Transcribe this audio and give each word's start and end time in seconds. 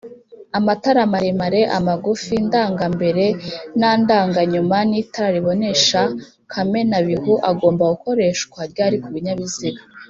amatara 0.57 1.01
maremare, 1.13 1.61
amagufi, 1.77 2.35
ndangambere, 2.47 3.25
na 3.79 3.89
ndanganyuma 4.01 4.77
n’itara 4.89 5.29
ribonesha 5.35 6.01
kamenabihu 6.51 7.33
agomba 7.49 7.83
gukoreshwa 7.93 8.59
ryari 8.71 8.97
kubinyabiziga 9.03 9.81